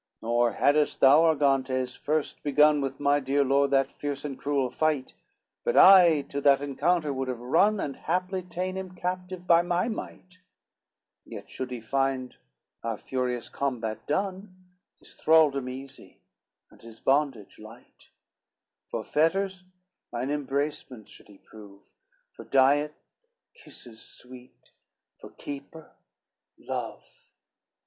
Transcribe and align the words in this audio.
LXXXIV 0.01 0.21
"Nor 0.23 0.51
haddest 0.53 0.99
thou, 0.99 1.21
Argantes, 1.25 1.95
first 1.95 2.41
begun 2.41 2.81
With 2.81 2.99
my 2.99 3.19
dear 3.19 3.45
lord 3.45 3.69
that 3.69 3.91
fierce 3.91 4.25
and 4.25 4.35
cruel 4.35 4.71
fight, 4.71 5.13
But 5.63 5.77
I 5.77 6.21
to 6.23 6.41
that 6.41 6.59
encounter 6.59 7.13
would 7.13 7.27
have 7.27 7.39
run, 7.39 7.79
And 7.79 7.95
haply 7.95 8.41
ta'en 8.41 8.77
him 8.77 8.95
captive 8.95 9.45
by 9.45 9.61
my 9.61 9.89
might; 9.89 10.39
Yet 11.23 11.51
should 11.51 11.69
he 11.69 11.79
find, 11.81 12.35
our 12.83 12.97
furious 12.97 13.47
combat 13.47 14.07
done, 14.07 14.55
His 14.97 15.13
thraldom 15.13 15.69
easy, 15.69 16.19
and 16.71 16.81
his 16.81 16.99
bondage 16.99 17.59
light; 17.59 18.09
For 18.89 19.03
fetters, 19.03 19.63
mine 20.11 20.31
embracements 20.31 21.11
should 21.11 21.27
he 21.27 21.37
prove; 21.37 21.93
For 22.31 22.43
diet, 22.43 22.95
kisses 23.53 24.01
sweet; 24.01 24.71
for 25.19 25.29
keeper, 25.29 25.91
love. 26.57 27.03